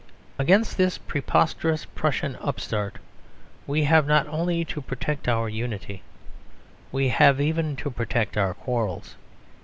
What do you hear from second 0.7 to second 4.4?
this preposterous Prussian upstart we have not